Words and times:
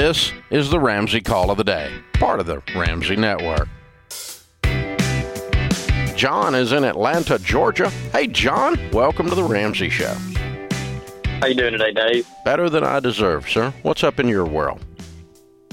This 0.00 0.32
is 0.50 0.70
the 0.70 0.78
Ramsey 0.78 1.20
Call 1.20 1.50
of 1.50 1.56
the 1.56 1.64
Day, 1.64 1.92
part 2.12 2.38
of 2.38 2.46
the 2.46 2.62
Ramsey 2.72 3.16
Network. 3.16 3.68
John 6.14 6.54
is 6.54 6.70
in 6.70 6.84
Atlanta, 6.84 7.36
Georgia. 7.40 7.90
Hey, 8.12 8.28
John, 8.28 8.78
welcome 8.92 9.28
to 9.28 9.34
the 9.34 9.42
Ramsey 9.42 9.88
Show. 9.88 10.14
How 11.40 11.48
you 11.48 11.56
doing 11.56 11.72
today, 11.72 11.90
Dave? 11.90 12.28
Better 12.44 12.70
than 12.70 12.84
I 12.84 13.00
deserve, 13.00 13.50
sir. 13.50 13.74
What's 13.82 14.04
up 14.04 14.20
in 14.20 14.28
your 14.28 14.46
world? 14.46 14.84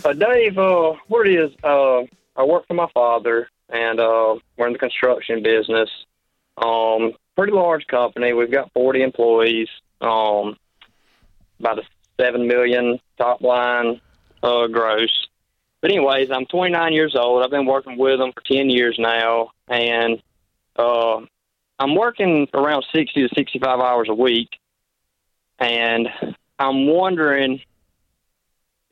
Uh, 0.04 0.14
Dave, 0.14 0.57
uh, 0.57 0.93
what 1.07 1.28
it 1.28 1.36
is, 1.36 1.51
uh, 1.64 2.00
I 2.36 2.43
work 2.46 2.65
for 2.65 2.73
my 2.73 2.87
father, 2.96 3.47
and 3.69 4.00
uh, 4.00 4.37
we're 4.57 4.65
in 4.65 4.73
the 4.73 4.79
construction 4.79 5.43
business. 5.43 5.92
Um, 6.57 7.11
pretty 7.36 7.54
large 7.54 7.86
company. 7.86 8.33
We've 8.33 8.51
got 8.51 8.73
40 8.73 9.04
employees. 9.04 9.68
Um, 10.01 10.57
about 11.60 11.78
a 11.78 11.83
seven 12.19 12.47
million 12.47 13.00
top 13.19 13.42
line 13.42 14.01
uh, 14.44 14.68
gross. 14.68 15.28
But 15.82 15.92
anyways, 15.92 16.32
I'm 16.32 16.46
29 16.46 16.94
years 16.94 17.16
old. 17.16 17.44
I've 17.44 17.52
been 17.52 17.66
working 17.66 17.98
with 17.98 18.20
them 18.20 18.32
for 18.34 18.42
10 18.42 18.70
years 18.70 18.96
now, 18.98 19.52
and 19.68 20.21
uh, 20.78 21.18
I'm 21.78 21.96
working 21.96 22.48
around 22.54 22.86
60 22.94 23.28
to 23.28 23.36
65 23.36 23.80
hours 23.80 24.08
a 24.10 24.14
week. 24.14 24.50
And 25.60 26.08
I'm 26.58 26.88
wondering. 26.88 27.61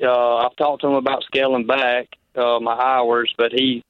Uh, 0.02 0.38
I've 0.38 0.56
talked 0.56 0.82
to 0.82 0.88
him 0.88 0.96
about 0.96 1.24
scaling 1.24 1.66
back 1.66 2.10
uh, 2.36 2.60
my 2.60 2.74
hours, 2.74 3.34
but 3.38 3.52
he, 3.54 3.84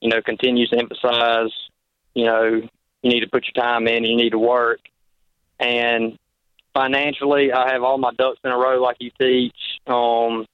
you 0.00 0.10
know, 0.10 0.20
continues 0.20 0.68
to 0.70 0.78
emphasize, 0.78 1.50
you 2.14 2.26
know, 2.26 2.68
you 3.02 3.10
need 3.10 3.20
to 3.20 3.28
put 3.28 3.46
your 3.46 3.64
time 3.64 3.86
in, 3.86 4.04
you 4.04 4.16
need 4.16 4.30
to 4.30 4.38
work, 4.38 4.80
and 5.58 6.18
financially, 6.74 7.52
I 7.52 7.72
have 7.72 7.82
all 7.82 7.98
my 7.98 8.12
ducks 8.12 8.38
in 8.44 8.50
a 8.50 8.56
row, 8.56 8.80
like 8.80 8.96
you 9.00 9.10
teach. 9.18 9.80
Um, 9.86 10.46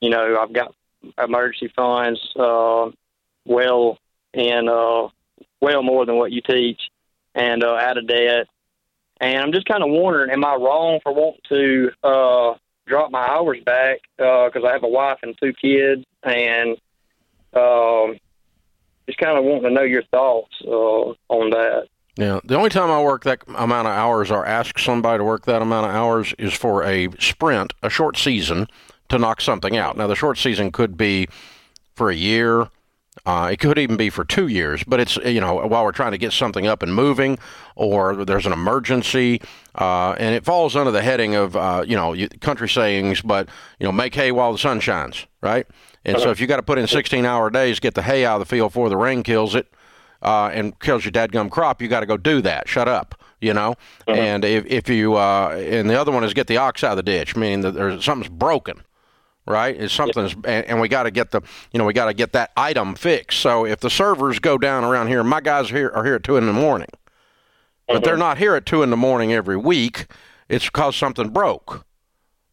you 0.00 0.10
know, 0.10 0.38
I've 0.40 0.52
got 0.52 0.74
emergency 1.18 1.72
funds, 1.74 2.20
uh, 2.36 2.90
well, 3.44 3.98
and 4.34 4.68
uh, 4.68 5.08
well 5.60 5.82
more 5.82 6.04
than 6.06 6.16
what 6.16 6.32
you 6.32 6.40
teach, 6.40 6.80
and 7.34 7.62
uh, 7.62 7.74
out 7.74 7.98
of 7.98 8.06
debt. 8.06 8.48
And 9.20 9.38
I'm 9.38 9.52
just 9.52 9.66
kind 9.66 9.82
of 9.82 9.90
wondering, 9.90 10.30
am 10.30 10.44
I 10.44 10.54
wrong 10.56 11.00
for 11.02 11.12
wanting 11.14 11.40
to 11.48 11.90
uh, 12.02 12.54
drop 12.86 13.10
my 13.10 13.26
hours 13.26 13.58
back 13.64 14.00
because 14.16 14.62
uh, 14.62 14.66
I 14.66 14.72
have 14.72 14.84
a 14.84 14.88
wife 14.88 15.18
and 15.22 15.36
two 15.40 15.52
kids, 15.52 16.04
and 16.22 16.76
um, 17.54 18.18
just 19.06 19.18
kind 19.18 19.38
of 19.38 19.44
wanting 19.44 19.64
to 19.64 19.70
know 19.70 19.82
your 19.82 20.02
thoughts 20.04 20.54
uh, 20.66 21.14
on 21.28 21.50
that. 21.50 21.88
Yeah, 22.16 22.40
the 22.44 22.56
only 22.56 22.70
time 22.70 22.90
I 22.90 23.02
work 23.02 23.24
that 23.24 23.42
amount 23.46 23.88
of 23.88 23.92
hours 23.92 24.30
or 24.30 24.46
ask 24.46 24.78
somebody 24.78 25.18
to 25.18 25.24
work 25.24 25.44
that 25.44 25.60
amount 25.60 25.86
of 25.86 25.94
hours 25.94 26.34
is 26.38 26.54
for 26.54 26.82
a 26.82 27.08
sprint, 27.18 27.74
a 27.82 27.90
short 27.90 28.16
season, 28.16 28.68
to 29.08 29.18
knock 29.18 29.40
something 29.40 29.76
out. 29.76 29.96
Now, 29.96 30.06
the 30.06 30.16
short 30.16 30.38
season 30.38 30.72
could 30.72 30.96
be 30.96 31.28
for 31.94 32.10
a 32.10 32.14
year. 32.14 32.68
Uh, 33.24 33.48
it 33.50 33.58
could 33.58 33.78
even 33.78 33.96
be 33.96 34.10
for 34.10 34.24
two 34.24 34.46
years, 34.46 34.84
but 34.84 35.00
it's 35.00 35.16
you 35.16 35.40
know 35.40 35.54
while 35.66 35.84
we're 35.84 35.92
trying 35.92 36.12
to 36.12 36.18
get 36.18 36.32
something 36.32 36.66
up 36.66 36.82
and 36.82 36.94
moving, 36.94 37.38
or 37.74 38.24
there's 38.24 38.46
an 38.46 38.52
emergency, 38.52 39.40
uh, 39.74 40.12
and 40.18 40.34
it 40.34 40.44
falls 40.44 40.76
under 40.76 40.90
the 40.90 41.02
heading 41.02 41.34
of 41.34 41.56
uh, 41.56 41.82
you 41.86 41.96
know 41.96 42.14
country 42.40 42.68
sayings, 42.68 43.22
but 43.22 43.48
you 43.80 43.86
know 43.86 43.90
make 43.90 44.14
hay 44.14 44.30
while 44.30 44.52
the 44.52 44.58
sun 44.58 44.80
shines, 44.80 45.26
right? 45.40 45.66
And 46.04 46.20
so 46.20 46.30
if 46.30 46.40
you 46.40 46.46
got 46.46 46.58
to 46.58 46.62
put 46.62 46.78
in 46.78 46.86
16 46.86 47.24
hour 47.24 47.50
days, 47.50 47.80
get 47.80 47.94
the 47.94 48.02
hay 48.02 48.24
out 48.24 48.40
of 48.40 48.48
the 48.48 48.54
field 48.54 48.70
before 48.70 48.88
the 48.88 48.96
rain 48.96 49.24
kills 49.24 49.56
it, 49.56 49.66
uh, 50.22 50.50
and 50.52 50.78
kills 50.78 51.04
your 51.04 51.10
dadgum 51.10 51.50
crop, 51.50 51.82
you 51.82 51.88
got 51.88 52.00
to 52.00 52.06
go 52.06 52.16
do 52.16 52.40
that. 52.42 52.68
Shut 52.68 52.86
up, 52.86 53.20
you 53.40 53.52
know. 53.52 53.70
Uh-huh. 54.06 54.12
And 54.12 54.44
if 54.44 54.66
if 54.66 54.88
you 54.88 55.16
uh, 55.16 55.56
and 55.58 55.90
the 55.90 55.98
other 56.00 56.12
one 56.12 56.22
is 56.22 56.32
get 56.32 56.46
the 56.46 56.58
ox 56.58 56.84
out 56.84 56.92
of 56.92 56.96
the 56.98 57.02
ditch, 57.02 57.34
meaning 57.34 57.62
that 57.62 57.72
there's 57.72 58.04
something's 58.04 58.30
broken 58.30 58.82
right? 59.46 59.76
Is 59.76 59.92
something's 59.92 60.34
and, 60.44 60.66
and, 60.66 60.80
we 60.80 60.88
got 60.88 61.04
to 61.04 61.10
get 61.10 61.30
the 61.30 61.40
you 61.72 61.78
know 61.78 61.84
we 61.84 61.92
got 61.92 62.06
to 62.06 62.14
get 62.14 62.32
that 62.32 62.50
item 62.56 62.94
fixed. 62.94 63.40
So 63.40 63.64
if 63.64 63.80
the 63.80 63.90
servers 63.90 64.38
go 64.38 64.58
down 64.58 64.84
around 64.84 65.08
here, 65.08 65.22
my 65.22 65.40
guys 65.40 65.70
here 65.70 65.90
are 65.94 66.04
here 66.04 66.16
at 66.16 66.24
two 66.24 66.36
in 66.36 66.46
the 66.46 66.52
morning, 66.52 66.88
but 67.86 67.94
mm-hmm. 67.94 68.04
they're 68.04 68.16
not 68.16 68.38
here 68.38 68.54
at 68.56 68.66
two 68.66 68.82
in 68.82 68.90
the 68.90 68.96
morning 68.96 69.32
every 69.32 69.56
week. 69.56 70.06
It's 70.48 70.66
because 70.66 70.94
something 70.94 71.30
broke, 71.30 71.84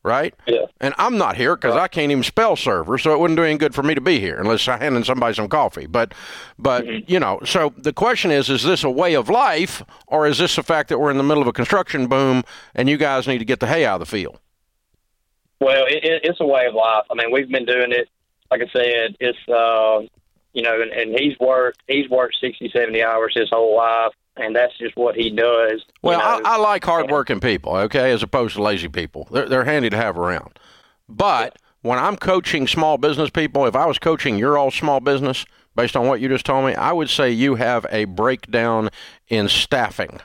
right? 0.03 0.33
Yeah. 0.47 0.65
And 0.81 0.95
I'm 0.97 1.17
not 1.17 1.35
here 1.35 1.55
because 1.55 1.75
right. 1.75 1.83
I 1.83 1.87
can't 1.87 2.11
even 2.11 2.23
spell 2.23 2.55
server, 2.55 2.97
so 2.97 3.13
it 3.13 3.19
wouldn't 3.19 3.37
do 3.37 3.43
any 3.43 3.57
good 3.57 3.75
for 3.75 3.83
me 3.83 3.93
to 3.95 4.01
be 4.01 4.19
here 4.19 4.37
unless 4.39 4.67
I 4.67 4.77
handed 4.77 5.05
somebody 5.05 5.33
some 5.33 5.47
coffee. 5.47 5.87
But 5.87 6.13
but 6.59 6.85
mm-hmm. 6.85 7.11
you 7.11 7.19
know, 7.19 7.39
so 7.43 7.73
the 7.77 7.93
question 7.93 8.29
is: 8.29 8.49
Is 8.49 8.63
this 8.63 8.83
a 8.83 8.89
way 8.89 9.15
of 9.15 9.29
life, 9.29 9.81
or 10.07 10.27
is 10.27 10.37
this 10.37 10.55
the 10.55 10.63
fact 10.63 10.89
that 10.89 10.99
we're 10.99 11.11
in 11.11 11.17
the 11.17 11.23
middle 11.23 11.41
of 11.41 11.47
a 11.47 11.53
construction 11.53 12.07
boom 12.07 12.43
and 12.75 12.87
you 12.87 12.97
guys 12.97 13.27
need 13.27 13.39
to 13.39 13.45
get 13.45 13.59
the 13.59 13.67
hay 13.67 13.85
out 13.85 13.95
of 13.95 14.07
the 14.07 14.11
field? 14.11 14.39
Well, 15.63 15.85
it, 15.87 16.03
it, 16.03 16.21
it's 16.25 16.39
a 16.41 16.45
way 16.45 16.65
of 16.65 16.73
life. 16.73 17.05
I 17.09 17.15
mean, 17.15 17.31
we've 17.31 17.49
been 17.49 17.65
doing 17.65 17.91
it. 17.91 18.09
Like 18.51 18.61
I 18.61 18.71
said, 18.73 19.15
it's 19.19 19.37
uh, 19.47 20.01
you 20.53 20.61
know, 20.61 20.81
and, 20.81 20.91
and 20.91 21.17
he's 21.17 21.39
worked 21.39 21.81
he's 21.87 22.09
worked 22.09 22.35
60, 22.41 22.69
70 22.73 23.01
hours 23.01 23.33
his 23.35 23.49
whole 23.49 23.75
life, 23.75 24.11
and 24.35 24.55
that's 24.55 24.77
just 24.77 24.95
what 24.97 25.15
he 25.15 25.29
does. 25.29 25.83
Well, 26.01 26.19
you 26.19 26.41
know? 26.43 26.49
I, 26.49 26.55
I, 26.55 26.57
like 26.57 26.83
hardworking 26.83 27.39
people, 27.39 27.75
okay, 27.77 28.11
as 28.11 28.21
opposed 28.21 28.55
to 28.55 28.61
lazy 28.61 28.89
people. 28.89 29.27
They're 29.31 29.47
they're 29.47 29.63
handy 29.63 29.89
to 29.89 29.97
have 29.97 30.17
around. 30.17 30.59
But 31.07 31.57
when 31.81 31.97
I'm 31.97 32.17
coaching 32.17 32.67
small 32.67 32.97
business 32.97 33.29
people, 33.29 33.65
if 33.65 33.75
I 33.75 33.85
was 33.85 33.97
coaching 33.97 34.37
your 34.37 34.57
all 34.57 34.69
small 34.69 34.99
business, 34.99 35.45
based 35.75 35.95
on 35.95 36.07
what 36.07 36.19
you 36.19 36.27
just 36.27 36.45
told 36.45 36.65
me, 36.65 36.75
I 36.75 36.91
would 36.91 37.09
say 37.09 37.31
you 37.31 37.55
have 37.55 37.85
a 37.89 38.05
breakdown 38.05 38.89
in 39.29 39.47
staffing. 39.47 40.19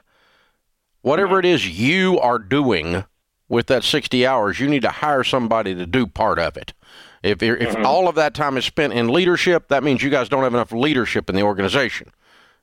Whatever 1.02 1.36
mm-hmm. 1.36 1.46
it 1.46 1.54
is 1.54 1.78
you 1.78 2.18
are 2.18 2.40
doing 2.40 3.04
with 3.48 3.66
that 3.66 3.84
60 3.84 4.26
hours, 4.26 4.60
you 4.60 4.68
need 4.68 4.82
to 4.82 4.90
hire 4.90 5.24
somebody 5.24 5.74
to 5.74 5.86
do 5.86 6.06
part 6.06 6.38
of 6.38 6.56
it. 6.56 6.72
If, 7.22 7.42
if 7.42 7.58
mm-hmm. 7.58 7.84
all 7.84 8.08
of 8.08 8.14
that 8.14 8.34
time 8.34 8.56
is 8.56 8.64
spent 8.64 8.92
in 8.92 9.08
leadership, 9.08 9.68
that 9.68 9.82
means 9.82 10.02
you 10.02 10.10
guys 10.10 10.28
don't 10.28 10.44
have 10.44 10.54
enough 10.54 10.72
leadership 10.72 11.28
in 11.28 11.36
the 11.36 11.42
organization. 11.42 12.10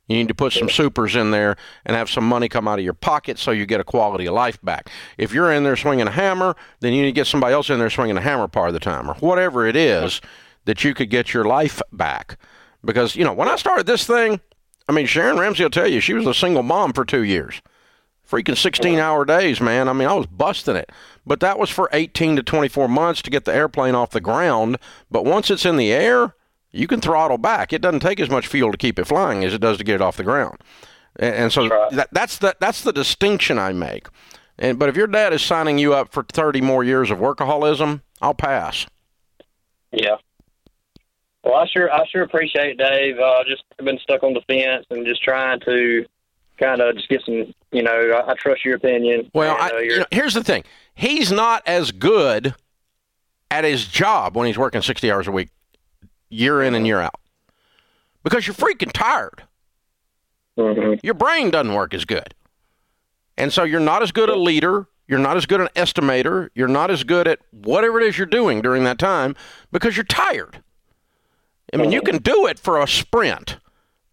You 0.08 0.18
need 0.18 0.28
to 0.28 0.36
put 0.36 0.54
some 0.54 0.70
supers 0.70 1.16
in 1.16 1.32
there 1.32 1.56
and 1.84 1.96
have 1.96 2.12
some 2.12 2.28
money 2.28 2.48
come 2.48 2.68
out 2.68 2.78
of 2.78 2.86
your 2.86 2.94
pocket 2.94 3.40
so 3.40 3.50
you 3.50 3.66
get 3.66 3.80
a 3.80 3.84
quality 3.84 4.28
of 4.28 4.36
life 4.36 4.62
back. 4.62 4.90
If 5.18 5.34
you're 5.34 5.52
in 5.52 5.64
there 5.64 5.76
swinging 5.76 6.08
a 6.08 6.12
hammer, 6.12 6.56
then 6.80 6.94
you 6.94 7.02
need 7.02 7.10
to 7.10 7.14
get 7.14 7.26
somebody 7.26 7.54
else 7.54 7.72
in 7.72 7.80
there 7.80 7.90
swinging 7.90 8.16
a 8.16 8.22
hammer 8.22 8.48
part 8.48 8.68
of 8.68 8.76
the 8.76 8.80
time 8.80 9.10
or 9.10 9.16
whatever 9.16 9.66
it 9.66 9.76
is 9.76 10.22
that 10.66 10.84
you 10.84 10.94
could 10.94 11.10
get 11.10 11.34
your 11.34 11.46
life 11.46 11.82
back. 11.92 12.38
Because, 12.84 13.16
you 13.16 13.24
know, 13.24 13.34
when 13.34 13.48
I 13.48 13.56
started 13.56 13.88
this 13.88 14.06
thing, 14.06 14.40
I 14.88 14.92
mean, 14.92 15.08
Sharon 15.08 15.40
Ramsey 15.40 15.64
will 15.64 15.72
tell 15.72 15.88
you 15.88 16.00
she 16.00 16.14
was 16.14 16.28
a 16.28 16.36
single 16.36 16.62
mom 16.62 16.94
for 16.94 17.04
two 17.04 17.24
years 17.24 17.62
freaking 18.30 18.58
16 18.58 19.00
hour 19.00 19.26
days, 19.26 19.62
man. 19.62 19.88
I 19.88 19.94
mean, 19.94 20.08
I 20.08 20.14
was 20.14 20.28
busting 20.28 20.76
it. 20.76 20.92
But 21.26 21.40
that 21.40 21.58
was 21.58 21.70
for 21.70 21.90
18 21.92 22.36
to 22.36 22.44
24 22.44 22.88
months 22.88 23.22
to 23.24 23.30
get 23.30 23.46
the 23.46 23.54
airplane 23.54 23.96
off 23.96 24.12
the 24.12 24.22
ground. 24.22 24.78
But 25.10 25.26
once 25.26 25.50
it's 25.50 25.66
in 25.66 25.78
the 25.78 25.92
air, 25.92 26.36
you 26.72 26.88
can 26.88 27.02
throttle 27.02 27.38
back. 27.38 27.74
It 27.74 27.82
doesn't 27.82 28.02
take 28.02 28.20
as 28.20 28.30
much 28.30 28.48
fuel 28.48 28.72
to 28.72 28.78
keep 28.78 29.00
it 29.00 29.06
flying 29.06 29.44
as 29.44 29.54
it 29.54 29.62
does 29.62 29.78
to 29.78 29.84
get 29.84 29.96
it 29.96 30.02
off 30.02 30.18
the 30.18 30.24
ground. 30.24 30.58
And, 31.16 31.36
and 31.36 31.54
so 31.54 31.68
right. 31.68 31.92
that, 31.92 32.10
that's 32.12 32.38
the 32.38 32.56
that's 32.60 32.82
the 32.82 32.94
distinction 32.94 33.58
I 33.58 33.72
make. 33.74 34.08
And 34.60 34.78
but 34.78 34.90
if 34.90 34.96
your 34.96 35.08
dad 35.08 35.34
is 35.34 35.42
signing 35.42 35.78
you 35.78 35.94
up 35.94 36.12
for 36.12 36.24
30 36.24 36.62
more 36.62 36.84
years 36.84 37.10
of 37.12 37.20
workaholism, 37.20 38.02
I'll 38.22 38.34
pass. 38.34 38.86
Yeah. 39.92 40.18
Well, 41.44 41.56
I 41.56 41.68
sure 41.68 41.92
I 41.92 42.06
sure 42.08 42.24
appreciate 42.24 42.72
it, 42.72 42.78
Dave. 42.78 43.20
Uh, 43.20 43.44
just 43.48 43.64
been 43.78 44.00
stuck 44.00 44.24
on 44.24 44.34
the 44.34 44.42
fence 44.42 44.86
and 44.90 45.06
just 45.06 45.24
trying 45.24 45.60
to 45.62 46.06
kind 46.58 46.82
of 46.82 46.96
just 46.96 47.10
get 47.10 47.22
some, 47.26 47.54
you 47.76 47.84
know, 47.84 47.92
I, 47.92 48.32
I 48.32 48.34
trust 48.36 48.64
your 48.64 48.76
opinion. 48.76 49.30
Well, 49.34 49.56
and, 49.56 49.72
uh, 49.72 49.76
I, 49.76 49.82
you 49.82 50.00
know, 50.00 50.06
here's 50.12 50.34
the 50.34 50.44
thing: 50.44 50.64
he's 50.94 51.32
not 51.32 51.62
as 51.66 51.92
good 51.92 52.56
at 53.52 53.64
his 53.64 53.86
job 53.86 54.36
when 54.36 54.48
he's 54.48 54.58
working 54.58 54.82
60 54.82 55.12
hours 55.12 55.28
a 55.28 55.32
week, 55.32 55.50
year 56.30 56.62
in 56.62 56.74
and 56.74 56.88
year 56.88 57.02
out, 57.02 57.20
because 58.24 58.48
you're 58.48 58.56
freaking 58.56 58.92
tired. 58.92 59.44
Mm-hmm. 60.58 61.00
Your 61.04 61.14
brain 61.14 61.52
doesn't 61.52 61.74
work 61.74 61.94
as 61.94 62.06
good, 62.06 62.34
and 63.38 63.52
so 63.52 63.64
you're 63.64 63.80
not 63.80 64.02
as 64.02 64.12
good 64.12 64.30
a 64.30 64.36
leader. 64.36 64.88
You're 65.08 65.20
not 65.20 65.38
as 65.38 65.46
good 65.46 65.62
an 65.62 65.68
estimator. 65.76 66.50
You're 66.56 66.68
not 66.68 66.90
as 66.90 67.04
good 67.04 67.28
at 67.28 67.40
whatever 67.52 68.02
it 68.02 68.08
is 68.08 68.18
you're 68.18 68.26
doing 68.26 68.64
during 68.64 68.86
that 68.86 68.98
time 68.98 69.36
because 69.72 69.96
you're 69.96 70.04
tired. 70.04 70.64
I 71.72 71.78
mean, 71.78 71.92
you 71.92 72.02
mm-hmm. 72.02 72.14
can 72.14 72.22
do 72.24 72.48
it 72.48 72.58
for 72.58 72.82
a 72.82 72.88
sprint 72.88 73.58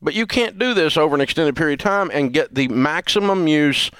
but 0.02 0.14
you 0.14 0.26
can't 0.26 0.58
do 0.58 0.74
this 0.74 0.96
over 0.96 1.14
an 1.14 1.20
extended 1.20 1.54
period 1.54 1.80
of 1.80 1.84
time 1.84 2.10
and 2.12 2.32
get 2.32 2.54
the 2.54 2.68
maximum 2.68 3.46
use 3.46 3.90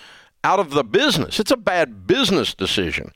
out 0.45 0.59
of 0.59 0.71
the 0.71 0.83
business. 0.83 1.39
It's 1.39 1.53
a 1.53 1.57
bad 1.57 2.07
business 2.07 2.55
decision. 2.55 3.13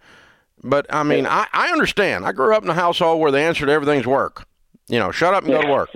But 0.63 0.87
I 0.89 1.03
mean, 1.03 1.27
I, 1.27 1.47
I 1.53 1.71
understand. 1.73 2.25
I 2.25 2.33
grew 2.33 2.55
up 2.55 2.63
in 2.63 2.71
a 2.71 2.75
household 2.75 3.21
where 3.21 3.33
the 3.33 3.41
answer 3.41 3.67
to 3.67 3.73
everything's 3.73 4.07
work. 4.07 4.47
You 4.89 5.01
know, 5.01 5.11
shut 5.11 5.35
up 5.35 5.43
and 5.43 5.53
go 5.53 5.61
to 5.61 5.69
work. 5.69 5.91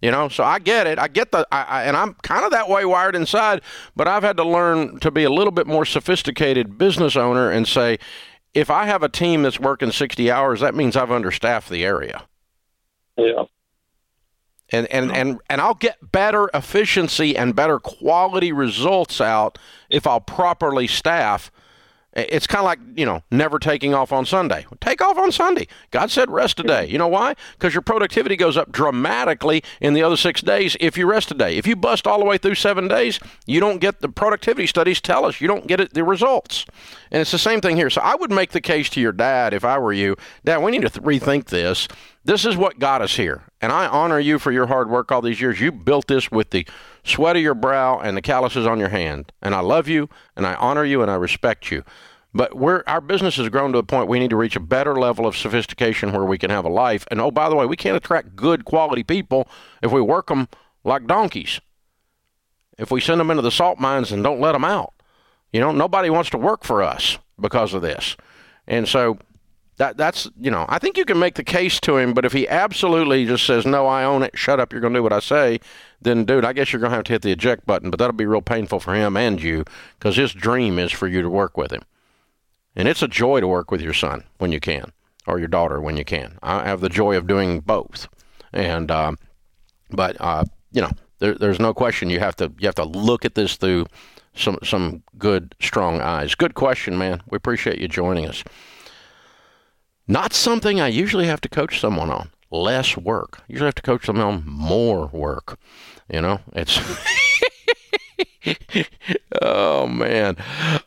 You 0.00 0.10
know, 0.10 0.28
so 0.28 0.44
I 0.44 0.58
get 0.58 0.86
it. 0.86 0.98
I 0.98 1.08
get 1.08 1.32
the, 1.32 1.46
I, 1.50 1.62
I, 1.62 1.82
and 1.84 1.96
I'm 1.96 2.14
kind 2.22 2.44
of 2.44 2.52
that 2.52 2.68
way 2.68 2.84
wired 2.84 3.16
inside. 3.16 3.62
But 3.96 4.06
I've 4.06 4.22
had 4.22 4.36
to 4.36 4.44
learn 4.44 5.00
to 5.00 5.10
be 5.10 5.24
a 5.24 5.30
little 5.30 5.50
bit 5.50 5.66
more 5.66 5.84
sophisticated 5.84 6.78
business 6.78 7.16
owner 7.16 7.50
and 7.50 7.66
say, 7.66 7.98
if 8.54 8.70
I 8.70 8.86
have 8.86 9.02
a 9.02 9.08
team 9.08 9.42
that's 9.42 9.58
working 9.58 9.90
60 9.90 10.30
hours, 10.30 10.60
that 10.60 10.74
means 10.74 10.96
I've 10.96 11.10
understaffed 11.10 11.70
the 11.70 11.84
area. 11.84 12.24
Yeah 13.16 13.44
and 14.76 14.86
and 14.92 15.12
and 15.16 15.40
and 15.50 15.60
I'll 15.60 15.74
get 15.74 16.12
better 16.12 16.48
efficiency 16.54 17.36
and 17.36 17.54
better 17.56 17.78
quality 17.80 18.52
results 18.52 19.20
out 19.20 19.58
if 19.90 20.06
I'll 20.06 20.20
properly 20.20 20.86
staff 20.86 21.50
It's 22.16 22.46
kind 22.46 22.60
of 22.60 22.64
like, 22.64 22.78
you 22.96 23.04
know, 23.04 23.22
never 23.30 23.58
taking 23.58 23.92
off 23.92 24.10
on 24.10 24.24
Sunday. 24.24 24.64
Take 24.80 25.02
off 25.02 25.18
on 25.18 25.30
Sunday. 25.32 25.68
God 25.90 26.10
said 26.10 26.30
rest 26.30 26.58
a 26.60 26.62
day. 26.62 26.86
You 26.86 26.96
know 26.96 27.08
why? 27.08 27.34
Because 27.52 27.74
your 27.74 27.82
productivity 27.82 28.36
goes 28.36 28.56
up 28.56 28.72
dramatically 28.72 29.62
in 29.82 29.92
the 29.92 30.02
other 30.02 30.16
six 30.16 30.40
days 30.40 30.78
if 30.80 30.96
you 30.96 31.06
rest 31.06 31.30
a 31.30 31.34
day. 31.34 31.58
If 31.58 31.66
you 31.66 31.76
bust 31.76 32.06
all 32.06 32.18
the 32.18 32.24
way 32.24 32.38
through 32.38 32.54
seven 32.54 32.88
days, 32.88 33.20
you 33.46 33.60
don't 33.60 33.80
get 33.80 34.00
the 34.00 34.08
productivity 34.08 34.66
studies 34.66 35.02
tell 35.02 35.26
us 35.26 35.42
you 35.42 35.48
don't 35.48 35.66
get 35.66 35.78
it, 35.78 35.92
the 35.92 36.04
results. 36.04 36.64
And 37.10 37.20
it's 37.20 37.32
the 37.32 37.38
same 37.38 37.60
thing 37.60 37.76
here. 37.76 37.90
So 37.90 38.00
I 38.00 38.14
would 38.14 38.32
make 38.32 38.52
the 38.52 38.62
case 38.62 38.88
to 38.90 39.00
your 39.00 39.12
dad 39.12 39.52
if 39.52 39.62
I 39.64 39.78
were 39.78 39.92
you, 39.92 40.16
Dad, 40.42 40.62
we 40.62 40.70
need 40.72 40.82
to 40.82 40.90
th- 40.90 41.04
rethink 41.04 41.46
this. 41.48 41.86
This 42.26 42.44
is 42.44 42.56
what 42.56 42.80
got 42.80 43.02
us 43.02 43.14
here. 43.14 43.44
And 43.60 43.70
I 43.70 43.86
honor 43.86 44.18
you 44.18 44.40
for 44.40 44.50
your 44.50 44.66
hard 44.66 44.90
work 44.90 45.12
all 45.12 45.22
these 45.22 45.40
years. 45.40 45.60
You 45.60 45.70
built 45.70 46.08
this 46.08 46.28
with 46.28 46.50
the 46.50 46.66
sweat 47.04 47.36
of 47.36 47.42
your 47.42 47.54
brow 47.54 48.00
and 48.00 48.16
the 48.16 48.20
calluses 48.20 48.66
on 48.66 48.80
your 48.80 48.88
hand. 48.88 49.30
And 49.40 49.54
I 49.54 49.60
love 49.60 49.86
you 49.86 50.08
and 50.34 50.44
I 50.44 50.54
honor 50.56 50.84
you 50.84 51.02
and 51.02 51.10
I 51.10 51.14
respect 51.14 51.70
you. 51.70 51.84
But 52.34 52.56
we're, 52.56 52.82
our 52.88 53.00
business 53.00 53.36
has 53.36 53.48
grown 53.48 53.70
to 53.72 53.78
a 53.78 53.84
point 53.84 54.08
we 54.08 54.18
need 54.18 54.30
to 54.30 54.36
reach 54.36 54.56
a 54.56 54.60
better 54.60 54.96
level 54.96 55.24
of 55.24 55.36
sophistication 55.36 56.10
where 56.10 56.24
we 56.24 56.36
can 56.36 56.50
have 56.50 56.64
a 56.64 56.68
life. 56.68 57.06
And 57.12 57.20
oh, 57.20 57.30
by 57.30 57.48
the 57.48 57.54
way, 57.54 57.64
we 57.64 57.76
can't 57.76 57.96
attract 57.96 58.34
good 58.34 58.64
quality 58.64 59.04
people 59.04 59.46
if 59.80 59.92
we 59.92 60.00
work 60.00 60.26
them 60.26 60.48
like 60.82 61.06
donkeys. 61.06 61.60
If 62.76 62.90
we 62.90 63.00
send 63.00 63.20
them 63.20 63.30
into 63.30 63.42
the 63.42 63.52
salt 63.52 63.78
mines 63.78 64.10
and 64.10 64.24
don't 64.24 64.40
let 64.40 64.52
them 64.52 64.64
out, 64.64 64.94
you 65.52 65.60
know, 65.60 65.70
nobody 65.70 66.10
wants 66.10 66.30
to 66.30 66.38
work 66.38 66.64
for 66.64 66.82
us 66.82 67.18
because 67.40 67.72
of 67.72 67.82
this. 67.82 68.16
And 68.66 68.88
so 68.88 69.16
that 69.76 69.96
that's 69.96 70.28
you 70.40 70.50
know, 70.50 70.64
I 70.68 70.78
think 70.78 70.96
you 70.96 71.04
can 71.04 71.18
make 71.18 71.34
the 71.34 71.44
case 71.44 71.78
to 71.80 71.96
him, 71.96 72.14
but 72.14 72.24
if 72.24 72.32
he 72.32 72.48
absolutely 72.48 73.26
just 73.26 73.44
says, 73.44 73.66
No, 73.66 73.86
I 73.86 74.04
own 74.04 74.22
it, 74.22 74.36
shut 74.36 74.60
up, 74.60 74.72
you're 74.72 74.80
gonna 74.80 74.98
do 74.98 75.02
what 75.02 75.12
I 75.12 75.20
say, 75.20 75.60
then 76.00 76.24
dude, 76.24 76.44
I 76.44 76.52
guess 76.52 76.72
you're 76.72 76.80
gonna 76.80 76.94
have 76.94 77.04
to 77.04 77.12
hit 77.12 77.22
the 77.22 77.32
eject 77.32 77.66
button, 77.66 77.90
but 77.90 77.98
that'll 77.98 78.14
be 78.14 78.26
real 78.26 78.42
painful 78.42 78.80
for 78.80 78.94
him 78.94 79.16
and 79.16 79.42
you, 79.42 79.64
because 79.98 80.16
his 80.16 80.32
dream 80.32 80.78
is 80.78 80.92
for 80.92 81.08
you 81.08 81.22
to 81.22 81.30
work 81.30 81.56
with 81.56 81.72
him. 81.72 81.82
And 82.74 82.88
it's 82.88 83.02
a 83.02 83.08
joy 83.08 83.40
to 83.40 83.48
work 83.48 83.70
with 83.70 83.80
your 83.80 83.94
son 83.94 84.24
when 84.38 84.52
you 84.52 84.60
can, 84.60 84.92
or 85.26 85.38
your 85.38 85.48
daughter 85.48 85.80
when 85.80 85.96
you 85.96 86.04
can. 86.04 86.38
I 86.42 86.64
have 86.64 86.80
the 86.80 86.88
joy 86.88 87.16
of 87.16 87.26
doing 87.26 87.60
both. 87.60 88.08
And 88.52 88.90
um, 88.90 89.18
but 89.90 90.16
uh, 90.20 90.44
you 90.72 90.82
know, 90.82 90.90
there, 91.18 91.34
there's 91.34 91.60
no 91.60 91.74
question 91.74 92.10
you 92.10 92.20
have 92.20 92.36
to 92.36 92.52
you 92.58 92.68
have 92.68 92.74
to 92.76 92.84
look 92.84 93.24
at 93.24 93.34
this 93.34 93.56
through 93.56 93.86
some 94.34 94.58
some 94.62 95.02
good 95.18 95.54
strong 95.60 96.00
eyes. 96.00 96.34
Good 96.34 96.54
question, 96.54 96.96
man. 96.98 97.22
We 97.28 97.36
appreciate 97.36 97.78
you 97.78 97.88
joining 97.88 98.26
us. 98.26 98.44
Not 100.08 100.32
something 100.32 100.80
I 100.80 100.88
usually 100.88 101.26
have 101.26 101.40
to 101.42 101.48
coach 101.48 101.80
someone 101.80 102.10
on. 102.10 102.30
Less 102.50 102.96
work. 102.96 103.42
Usually 103.48 103.66
have 103.66 103.74
to 103.76 103.82
coach 103.82 104.06
them 104.06 104.20
on 104.20 104.44
more 104.46 105.08
work. 105.08 105.58
You 106.08 106.20
know, 106.20 106.40
it's. 106.52 106.78
oh 109.42 109.88
man! 109.88 110.36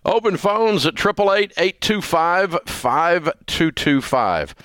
Open 0.06 0.38
phones 0.38 0.86
at 0.86 0.96
triple 0.96 1.34
eight 1.34 1.52
eight 1.58 1.82
two 1.82 2.02
five 2.02 2.58
five 2.66 3.30
two 3.46 3.72
two 3.72 4.02
five. 4.02 4.56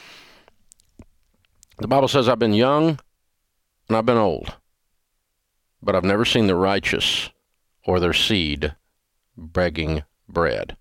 The 1.79 1.89
Bible 1.89 2.07
says, 2.07 2.29
"I've 2.29 2.39
been 2.39 2.55
young 2.55 3.01
and 3.89 3.97
I've 3.97 4.07
been 4.07 4.17
old, 4.17 4.55
but 5.83 5.97
I've 5.97 6.05
never 6.05 6.25
seen 6.25 6.47
the 6.47 6.55
righteous 6.55 7.31
or 7.85 7.99
their 7.99 8.13
seed 8.13 8.77
begging 9.37 10.05
bread." 10.29 10.77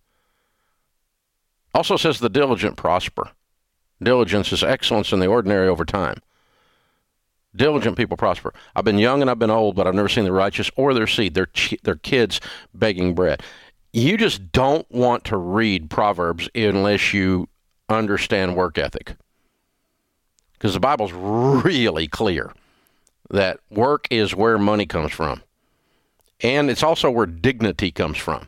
Also 1.73 1.97
says, 1.97 2.19
"The 2.19 2.29
diligent 2.29 2.77
prosper." 2.77 3.31
Diligence 4.03 4.51
is 4.51 4.63
excellence 4.63 5.11
in 5.11 5.19
the 5.19 5.27
ordinary 5.27 5.67
over 5.67 5.85
time. 5.85 6.17
Diligent 7.55 7.97
people 7.97 8.17
prosper. 8.17 8.53
I've 8.75 8.85
been 8.85 8.97
young 8.97 9.21
and 9.21 9.29
I've 9.29 9.39
been 9.39 9.51
old, 9.51 9.75
but 9.75 9.85
I've 9.85 9.93
never 9.93 10.09
seen 10.09 10.23
the 10.23 10.31
righteous 10.31 10.71
or 10.75 10.93
their 10.93 11.07
seed, 11.07 11.35
their, 11.35 11.47
their 11.83 11.95
kids 11.95 12.41
begging 12.73 13.13
bread. 13.13 13.43
You 13.91 14.17
just 14.17 14.51
don't 14.51 14.89
want 14.91 15.23
to 15.25 15.37
read 15.37 15.89
Proverbs 15.89 16.49
unless 16.55 17.13
you 17.13 17.47
understand 17.89 18.55
work 18.55 18.79
ethic. 18.79 19.15
Because 20.53 20.73
the 20.73 20.79
Bible's 20.79 21.13
really 21.13 22.07
clear 22.07 22.53
that 23.29 23.59
work 23.69 24.07
is 24.09 24.33
where 24.33 24.57
money 24.57 24.87
comes 24.87 25.11
from. 25.11 25.43
And 26.41 26.69
it's 26.71 26.83
also 26.83 27.11
where 27.11 27.25
dignity 27.25 27.91
comes 27.91 28.17
from. 28.17 28.47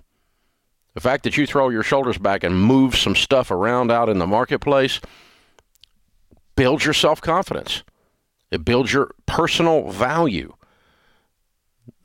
The 0.95 1.01
fact 1.01 1.23
that 1.25 1.37
you 1.37 1.45
throw 1.45 1.69
your 1.69 1.83
shoulders 1.83 2.17
back 2.17 2.43
and 2.43 2.59
move 2.59 2.95
some 2.95 3.15
stuff 3.15 3.51
around 3.51 3.91
out 3.91 4.09
in 4.09 4.17
the 4.17 4.25
marketplace 4.25 4.99
builds 6.55 6.85
your 6.85 6.93
self 6.93 7.21
confidence, 7.21 7.83
it 8.51 8.65
builds 8.65 8.93
your 8.93 9.11
personal 9.25 9.91
value. 9.91 10.53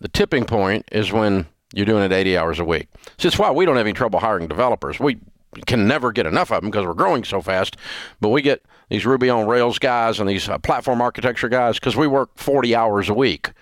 The 0.01 0.09
tipping 0.09 0.45
point 0.45 0.87
is 0.91 1.13
when 1.13 1.47
you're 1.75 1.87
doing 1.87 2.03
it 2.03 2.13
80 2.13 2.37
hours 2.37 2.59
a 2.59 2.65
week. 2.65 2.89
So 3.19 3.29
it's 3.29 3.39
why 3.39 3.51
we 3.51 3.65
don't 3.65 3.77
have 3.77 3.87
any 3.87 3.93
trouble 3.93 4.19
hiring 4.19 4.49
developers. 4.49 4.99
We 4.99 5.19
can 5.67 5.87
never 5.87 6.13
get 6.13 6.27
enough 6.27 6.51
of 6.51 6.63
them 6.63 6.71
because 6.71 6.87
we're 6.87 6.95
growing 6.95 7.25
so 7.25 7.41
fast. 7.41 7.77
But 8.21 8.31
we 8.31 8.43
get 8.43 8.65
these 8.89 9.07
Ruby 9.07 9.31
on 9.31 9.47
Rails 9.47 9.79
guys 9.79 10.21
and 10.21 10.29
these 10.29 10.49
uh, 10.49 10.59
platform 10.59 11.01
architecture 11.01 11.49
guys 11.49 11.79
because 11.79 11.97
we 11.97 12.07
work 12.07 12.31
40 12.37 12.75
hours 12.75 13.09
a 13.09 13.15
week. 13.15 13.53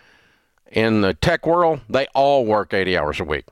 In 0.71 1.01
the 1.01 1.15
tech 1.15 1.47
world, 1.47 1.81
they 1.89 2.07
all 2.15 2.45
work 2.45 2.75
80 2.75 2.97
hours 2.97 3.21
a 3.21 3.25
week. 3.25 3.47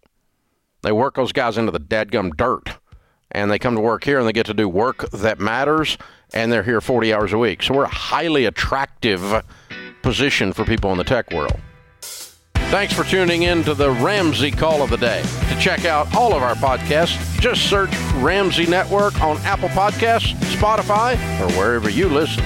They 0.83 0.93
work 0.93 1.17
those 1.17 1.33
guys 1.33 1.59
into 1.59 1.73
the 1.73 1.81
dadgum 1.81 2.37
dirt. 2.37 2.77
And 3.31 3.51
they 3.51 3.59
come 3.59 3.75
to 3.75 3.81
work 3.81 4.05
here 4.05 4.19
and 4.19 4.27
they 4.27 4.33
get 4.33 4.47
to 4.47 4.55
do 4.55 4.69
work 4.69 5.11
that 5.11 5.41
matters 5.41 5.99
and 6.33 6.53
they're 6.53 6.63
here 6.63 6.81
40 6.81 7.13
hours 7.15 7.33
a 7.33 7.39
week. 7.39 7.63
So 7.63 7.75
we're 7.75 7.85
a 7.85 7.89
highly 7.89 8.45
attractive 8.45 9.45
position 10.03 10.53
for 10.53 10.65
people 10.65 10.93
in 10.93 10.99
the 10.99 11.05
tech 11.05 11.33
world. 11.33 11.59
Thanks 12.71 12.93
for 12.93 13.05
tuning 13.05 13.43
in 13.43 13.63
to 13.63 13.75
the 13.75 13.93
Ramsey 13.93 14.51
Call 14.51 14.83
of 14.83 14.91
the 14.91 14.97
Day. 14.97 15.23
To 15.51 15.59
check 15.61 15.85
out 15.85 16.13
all 16.17 16.35
of 16.35 16.43
our 16.43 16.55
podcasts, 16.57 17.17
just 17.41 17.71
search 17.71 17.91
Ramsey 18.15 18.67
Network 18.67 19.21
on 19.23 19.37
Apple 19.39 19.69
Podcasts, 19.69 20.35
Spotify, 20.57 21.15
or 21.41 21.51
wherever 21.57 21.89
you 21.89 22.09
listen. 22.09 22.45